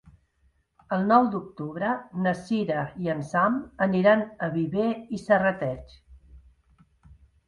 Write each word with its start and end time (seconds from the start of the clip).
El 0.95 1.03
nou 1.09 1.25
d'octubre 1.33 1.89
na 2.27 2.31
Sira 2.39 2.85
i 3.07 3.11
en 3.13 3.21
Sam 3.31 3.59
aniran 3.87 4.23
a 4.47 4.49
Viver 4.55 4.87
i 5.19 5.21
Serrateix. 5.25 5.93